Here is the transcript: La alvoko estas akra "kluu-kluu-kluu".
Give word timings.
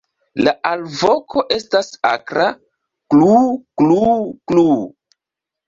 La 0.45 0.53
alvoko 0.69 1.43
estas 1.57 1.91
akra 2.13 2.49
"kluu-kluu-kluu". 3.15 4.77